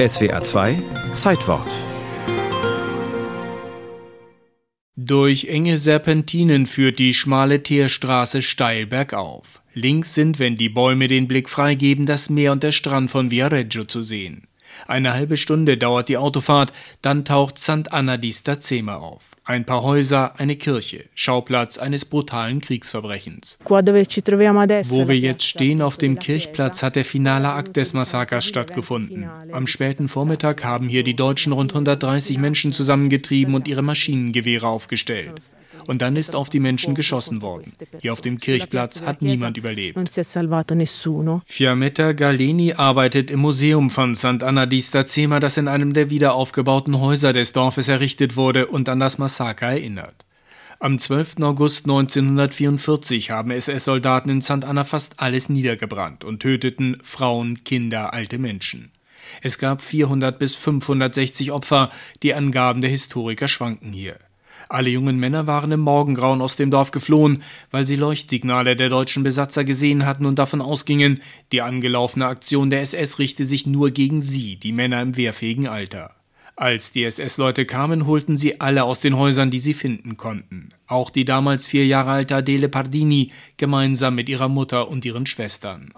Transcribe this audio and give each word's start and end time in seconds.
SWA 0.00 0.44
2 0.44 0.80
Zeitwort 1.16 1.72
Durch 4.94 5.46
enge 5.46 5.78
Serpentinen 5.78 6.66
führt 6.66 7.00
die 7.00 7.14
schmale 7.14 7.64
Teerstraße 7.64 8.42
steil 8.42 8.86
bergauf. 8.86 9.60
Links 9.74 10.14
sind, 10.14 10.38
wenn 10.38 10.56
die 10.56 10.68
Bäume 10.68 11.08
den 11.08 11.26
Blick 11.26 11.48
freigeben, 11.48 12.06
das 12.06 12.30
Meer 12.30 12.52
und 12.52 12.62
der 12.62 12.70
Strand 12.70 13.10
von 13.10 13.32
Viareggio 13.32 13.86
zu 13.86 14.02
sehen. 14.02 14.47
Eine 14.86 15.12
halbe 15.12 15.36
Stunde 15.36 15.76
dauert 15.76 16.08
die 16.08 16.16
Autofahrt, 16.16 16.72
dann 17.02 17.24
taucht 17.24 17.58
Sant'Anna 17.58 18.16
di 18.16 18.32
Stazema 18.32 18.96
auf. 18.96 19.22
Ein 19.44 19.64
paar 19.64 19.82
Häuser, 19.82 20.38
eine 20.38 20.56
Kirche, 20.56 21.06
Schauplatz 21.14 21.78
eines 21.78 22.04
brutalen 22.04 22.60
Kriegsverbrechens. 22.60 23.58
Wo 23.64 25.08
wir 25.08 25.18
jetzt 25.18 25.46
stehen 25.46 25.80
auf 25.80 25.96
dem 25.96 26.18
Kirchplatz 26.18 26.82
hat 26.82 26.96
der 26.96 27.06
finale 27.06 27.48
Akt 27.48 27.76
des 27.76 27.94
Massakers 27.94 28.44
stattgefunden. 28.44 29.28
Am 29.52 29.66
späten 29.66 30.08
Vormittag 30.08 30.64
haben 30.64 30.86
hier 30.86 31.02
die 31.02 31.16
Deutschen 31.16 31.52
rund 31.52 31.72
130 31.72 32.36
Menschen 32.36 32.72
zusammengetrieben 32.72 33.54
und 33.54 33.68
ihre 33.68 33.82
Maschinengewehre 33.82 34.66
aufgestellt. 34.66 35.40
Und 35.88 36.02
dann 36.02 36.16
ist 36.16 36.36
auf 36.36 36.50
die 36.50 36.60
Menschen 36.60 36.94
geschossen 36.94 37.40
worden. 37.40 37.72
Hier 38.00 38.12
auf 38.12 38.20
dem 38.20 38.36
Kirchplatz 38.36 39.00
hat 39.00 39.22
niemand 39.22 39.56
überlebt. 39.56 39.96
Fiammetta 41.46 42.12
Galeni 42.12 42.74
arbeitet 42.74 43.30
im 43.30 43.40
Museum 43.40 43.88
von 43.88 44.14
Sant'Anna 44.14 44.66
di 44.66 44.82
Stazema, 44.82 45.40
das 45.40 45.56
in 45.56 45.66
einem 45.66 45.94
der 45.94 46.10
wiederaufgebauten 46.10 47.00
Häuser 47.00 47.32
des 47.32 47.54
Dorfes 47.54 47.88
errichtet 47.88 48.36
wurde 48.36 48.66
und 48.66 48.90
an 48.90 49.00
das 49.00 49.16
Massaker 49.16 49.68
erinnert. 49.68 50.26
Am 50.78 50.98
12. 50.98 51.36
August 51.40 51.86
1944 51.86 53.30
haben 53.30 53.50
SS-Soldaten 53.50 54.28
in 54.28 54.42
Sant'Anna 54.42 54.84
fast 54.84 55.20
alles 55.20 55.48
niedergebrannt 55.48 56.22
und 56.22 56.40
töteten 56.40 56.98
Frauen, 57.02 57.64
Kinder, 57.64 58.12
alte 58.12 58.38
Menschen. 58.38 58.92
Es 59.40 59.56
gab 59.56 59.80
400 59.80 60.38
bis 60.38 60.54
560 60.54 61.50
Opfer, 61.50 61.90
die 62.22 62.34
Angaben 62.34 62.82
der 62.82 62.90
Historiker 62.90 63.48
schwanken 63.48 63.94
hier. 63.94 64.18
Alle 64.68 64.90
jungen 64.90 65.18
Männer 65.18 65.46
waren 65.46 65.72
im 65.72 65.80
Morgengrauen 65.80 66.42
aus 66.42 66.56
dem 66.56 66.70
Dorf 66.70 66.90
geflohen, 66.90 67.42
weil 67.70 67.86
sie 67.86 67.96
Leuchtsignale 67.96 68.76
der 68.76 68.88
deutschen 68.88 69.22
Besatzer 69.22 69.64
gesehen 69.64 70.04
hatten 70.04 70.26
und 70.26 70.38
davon 70.38 70.60
ausgingen, 70.60 71.20
die 71.52 71.62
angelaufene 71.62 72.26
Aktion 72.26 72.70
der 72.70 72.82
SS 72.82 73.18
richte 73.18 73.44
sich 73.44 73.66
nur 73.66 73.90
gegen 73.90 74.20
sie, 74.20 74.56
die 74.56 74.72
Männer 74.72 75.00
im 75.00 75.16
wehrfähigen 75.16 75.66
Alter. 75.66 76.14
Als 76.60 76.90
die 76.90 77.04
SS-Leute 77.04 77.66
kamen, 77.66 78.04
holten 78.08 78.36
sie 78.36 78.60
alle 78.60 78.82
aus 78.82 78.98
den 78.98 79.16
Häusern, 79.16 79.48
die 79.48 79.60
sie 79.60 79.74
finden 79.74 80.16
konnten. 80.16 80.70
Auch 80.88 81.10
die 81.10 81.24
damals 81.24 81.68
vier 81.68 81.86
Jahre 81.86 82.10
alte 82.10 82.34
Adele 82.34 82.68
Pardini, 82.68 83.30
gemeinsam 83.58 84.16
mit 84.16 84.28
ihrer 84.28 84.48
Mutter 84.48 84.88
und 84.88 85.04
ihren 85.04 85.26
Schwestern. 85.26 85.88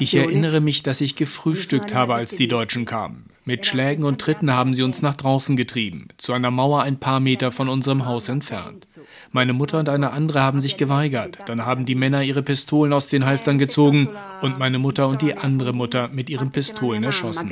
Ich 0.00 0.14
erinnere 0.14 0.62
mich, 0.62 0.82
dass 0.82 1.02
ich 1.02 1.14
gefrühstückt 1.14 1.94
habe, 1.94 2.14
als 2.14 2.36
die 2.36 2.48
Deutschen 2.48 2.86
kamen. 2.86 3.26
Mit 3.48 3.64
Schlägen 3.64 4.04
und 4.04 4.20
Tritten 4.20 4.50
haben 4.50 4.74
sie 4.74 4.82
uns 4.82 5.02
nach 5.02 5.14
draußen 5.14 5.56
getrieben, 5.56 6.08
zu 6.16 6.32
einer 6.32 6.50
Mauer 6.50 6.82
ein 6.82 6.98
paar 6.98 7.20
Meter 7.20 7.52
von 7.52 7.68
unserem 7.68 8.04
Haus 8.04 8.28
entfernt. 8.28 8.88
Meine 9.30 9.52
Mutter 9.52 9.78
und 9.78 9.88
eine 9.88 10.10
andere 10.10 10.42
haben 10.42 10.60
sich 10.60 10.76
geweigert. 10.76 11.38
Dann 11.46 11.64
haben 11.64 11.86
die 11.86 11.94
Männer 11.94 12.24
ihre 12.24 12.42
Pistolen 12.42 12.92
aus 12.92 13.06
den 13.06 13.24
Halftern 13.24 13.56
gezogen 13.56 14.08
und 14.42 14.58
meine 14.58 14.80
Mutter 14.80 15.06
und 15.06 15.22
die 15.22 15.36
andere 15.36 15.72
Mutter 15.72 16.08
mit 16.08 16.28
ihren 16.28 16.50
Pistolen 16.50 17.04
erschossen. 17.04 17.48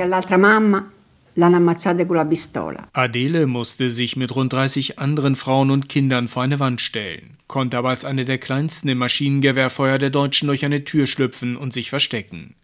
Adele 2.92 3.46
musste 3.46 3.88
sich 3.88 4.16
mit 4.16 4.34
rund 4.34 4.52
30 4.52 4.98
anderen 4.98 5.36
Frauen 5.36 5.70
und 5.70 5.88
Kindern 5.88 6.26
vor 6.26 6.42
eine 6.42 6.58
Wand 6.58 6.80
stellen, 6.80 7.36
konnte 7.46 7.78
aber 7.78 7.90
als 7.90 8.04
eine 8.04 8.24
der 8.24 8.38
kleinsten 8.38 8.88
im 8.88 8.98
Maschinengewehrfeuer 8.98 9.98
der 9.98 10.10
Deutschen 10.10 10.48
durch 10.48 10.64
eine 10.64 10.84
Tür 10.84 11.06
schlüpfen 11.06 11.56
und 11.56 11.72
sich 11.72 11.90
verstecken. 11.90 12.56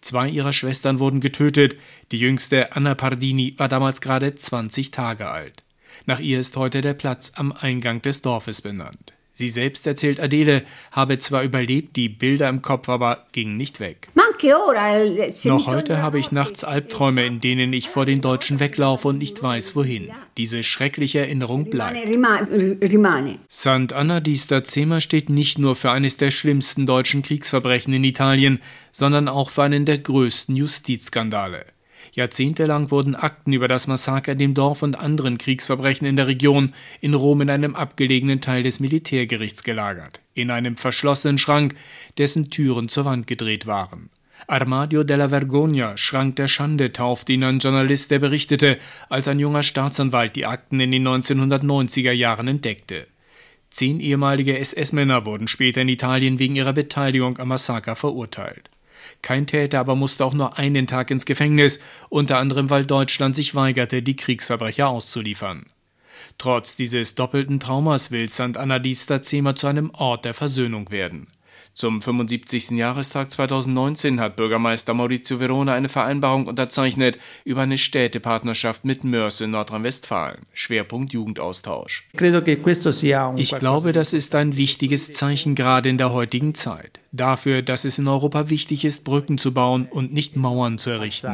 Zwei 0.00 0.28
ihrer 0.28 0.52
Schwestern 0.52 0.98
wurden 0.98 1.20
getötet, 1.20 1.76
die 2.12 2.18
jüngste 2.18 2.74
Anna 2.74 2.94
Pardini 2.94 3.54
war 3.56 3.68
damals 3.68 4.00
gerade 4.00 4.34
20 4.34 4.90
Tage 4.90 5.28
alt. 5.28 5.64
Nach 6.04 6.20
ihr 6.20 6.40
ist 6.40 6.56
heute 6.56 6.82
der 6.82 6.94
Platz 6.94 7.32
am 7.34 7.52
Eingang 7.52 8.02
des 8.02 8.22
Dorfes 8.22 8.62
benannt. 8.62 9.15
Sie 9.38 9.50
selbst 9.50 9.86
erzählt 9.86 10.18
Adele, 10.18 10.62
habe 10.92 11.18
zwar 11.18 11.42
überlebt, 11.42 11.96
die 11.96 12.08
Bilder 12.08 12.48
im 12.48 12.62
Kopf 12.62 12.88
aber 12.88 13.26
gingen 13.32 13.56
nicht 13.56 13.80
weg. 13.80 14.08
Noch 15.44 15.66
heute 15.66 16.00
habe 16.00 16.18
ich 16.18 16.32
nachts 16.32 16.64
Albträume, 16.64 17.26
in 17.26 17.40
denen 17.40 17.70
ich 17.74 17.90
vor 17.90 18.06
den 18.06 18.22
Deutschen 18.22 18.60
weglaufe 18.60 19.08
und 19.08 19.18
nicht 19.18 19.42
weiß, 19.42 19.76
wohin. 19.76 20.10
Diese 20.38 20.62
schreckliche 20.62 21.18
Erinnerung 21.18 21.68
bleibt. 21.68 21.98
Sant'Anna 23.50 24.20
di 24.20 24.38
Stazema 24.38 25.02
steht 25.02 25.28
nicht 25.28 25.58
nur 25.58 25.76
für 25.76 25.90
eines 25.90 26.16
der 26.16 26.30
schlimmsten 26.30 26.86
deutschen 26.86 27.20
Kriegsverbrechen 27.20 27.92
in 27.92 28.04
Italien, 28.04 28.62
sondern 28.90 29.28
auch 29.28 29.50
für 29.50 29.64
einen 29.64 29.84
der 29.84 29.98
größten 29.98 30.56
Justizskandale. 30.56 31.66
Jahrzehntelang 32.12 32.90
wurden 32.90 33.14
Akten 33.14 33.52
über 33.52 33.68
das 33.68 33.86
Massaker 33.86 34.32
in 34.32 34.38
dem 34.38 34.54
Dorf 34.54 34.82
und 34.82 34.94
anderen 34.94 35.38
Kriegsverbrechen 35.38 36.06
in 36.06 36.16
der 36.16 36.26
Region 36.26 36.72
in 37.00 37.14
Rom 37.14 37.40
in 37.40 37.50
einem 37.50 37.74
abgelegenen 37.74 38.40
Teil 38.40 38.62
des 38.62 38.80
Militärgerichts 38.80 39.62
gelagert, 39.62 40.20
in 40.34 40.50
einem 40.50 40.76
verschlossenen 40.76 41.38
Schrank, 41.38 41.74
dessen 42.18 42.50
Türen 42.50 42.88
zur 42.88 43.04
Wand 43.04 43.26
gedreht 43.26 43.66
waren. 43.66 44.10
Armadio 44.48 45.02
della 45.02 45.28
Vergogna, 45.28 45.96
Schrank 45.96 46.36
der 46.36 46.46
Schande, 46.46 46.92
taufte 46.92 47.32
ihn 47.32 47.42
ein 47.42 47.58
Journalist, 47.58 48.10
der 48.10 48.20
berichtete, 48.20 48.78
als 49.08 49.26
ein 49.28 49.40
junger 49.40 49.62
Staatsanwalt 49.62 50.36
die 50.36 50.46
Akten 50.46 50.78
in 50.78 50.92
den 50.92 51.06
1990er 51.06 52.12
Jahren 52.12 52.46
entdeckte. 52.46 53.06
Zehn 53.70 53.98
ehemalige 54.00 54.58
SS-Männer 54.58 55.26
wurden 55.26 55.48
später 55.48 55.82
in 55.82 55.88
Italien 55.88 56.38
wegen 56.38 56.56
ihrer 56.56 56.72
Beteiligung 56.72 57.38
am 57.38 57.48
Massaker 57.48 57.96
verurteilt. 57.96 58.70
Kein 59.22 59.46
Täter 59.46 59.80
aber 59.80 59.96
musste 59.96 60.24
auch 60.24 60.34
nur 60.34 60.58
einen 60.58 60.86
Tag 60.86 61.10
ins 61.10 61.26
Gefängnis, 61.26 61.80
unter 62.08 62.38
anderem 62.38 62.70
weil 62.70 62.84
Deutschland 62.84 63.36
sich 63.36 63.54
weigerte, 63.54 64.02
die 64.02 64.16
Kriegsverbrecher 64.16 64.88
auszuliefern. 64.88 65.66
Trotz 66.38 66.76
dieses 66.76 67.14
doppelten 67.14 67.60
Traumas 67.60 68.10
will 68.10 68.26
Sant'Anna 68.26 68.78
di 68.78 68.94
Stazema 68.94 69.54
zu 69.54 69.66
einem 69.66 69.90
Ort 69.90 70.24
der 70.24 70.34
Versöhnung 70.34 70.90
werden. 70.90 71.28
Zum 71.76 72.00
75. 72.00 72.70
Jahrestag 72.70 73.30
2019 73.30 74.18
hat 74.18 74.36
Bürgermeister 74.36 74.94
Maurizio 74.94 75.40
Verona 75.40 75.74
eine 75.74 75.90
Vereinbarung 75.90 76.46
unterzeichnet 76.46 77.18
über 77.44 77.60
eine 77.60 77.76
Städtepartnerschaft 77.76 78.86
mit 78.86 79.04
Mörs 79.04 79.42
in 79.42 79.50
Nordrhein-Westfalen. 79.50 80.46
Schwerpunkt 80.54 81.12
Jugendaustausch. 81.12 82.08
Ich 83.36 83.50
glaube, 83.50 83.92
das 83.92 84.14
ist 84.14 84.34
ein 84.34 84.56
wichtiges 84.56 85.12
Zeichen 85.12 85.54
gerade 85.54 85.90
in 85.90 85.98
der 85.98 86.14
heutigen 86.14 86.54
Zeit. 86.54 86.98
Dafür, 87.16 87.62
dass 87.62 87.84
es 87.84 87.98
in 87.98 88.08
Europa 88.08 88.50
wichtig 88.50 88.84
ist, 88.84 89.04
Brücken 89.04 89.38
zu 89.38 89.52
bauen 89.54 89.88
und 89.90 90.12
nicht 90.12 90.36
Mauern 90.36 90.78
zu 90.78 90.90
errichten. 90.90 91.28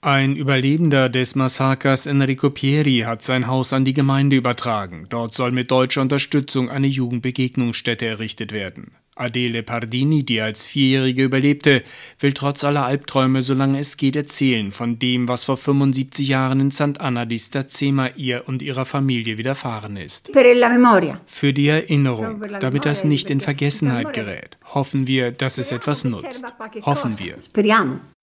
Ein 0.00 0.36
Überlebender 0.36 1.08
des 1.08 1.34
Massakers 1.34 2.06
Enrico 2.06 2.50
Pieri 2.50 3.00
hat 3.06 3.22
sein 3.22 3.46
Haus 3.46 3.72
an 3.72 3.84
die 3.84 3.94
Gemeinde 3.94 4.36
übertragen. 4.36 5.06
Dort 5.08 5.34
soll 5.34 5.50
mit 5.50 5.70
deutscher 5.70 6.02
Unterstützung 6.02 6.70
eine 6.70 6.86
Jugendbegegnungsstätte 6.86 8.06
errichtet 8.06 8.52
werden. 8.52 8.92
Adele 9.16 9.62
Pardini, 9.62 10.24
die 10.24 10.40
als 10.40 10.66
Vierjährige 10.66 11.24
überlebte, 11.24 11.82
will 12.20 12.32
trotz 12.32 12.64
aller 12.64 12.84
Albträume, 12.84 13.40
solange 13.40 13.78
es 13.80 13.96
geht, 13.96 14.14
erzählen 14.14 14.70
von 14.70 14.98
dem, 14.98 15.26
was 15.26 15.44
vor 15.44 15.56
75 15.56 16.28
Jahren 16.28 16.60
in 16.60 16.70
Sant'Anna 16.70 17.24
di 17.24 17.38
Stazema 17.38 18.08
ihr 18.16 18.44
und 18.46 18.60
ihrer 18.60 18.84
Familie 18.84 19.38
widerfahren 19.38 19.96
ist. 19.96 20.30
Für 21.26 21.52
die 21.52 21.68
Erinnerung, 21.68 22.42
damit 22.60 22.84
das 22.84 23.04
nicht 23.04 23.30
in 23.30 23.40
Vergessenheit 23.40 24.12
gerät, 24.12 24.58
hoffen 24.74 25.06
wir, 25.06 25.32
dass 25.32 25.56
es 25.58 25.72
etwas 25.72 26.04
nutzt. 26.04 26.44
Hoffen 26.82 27.18
wir. 27.18 27.36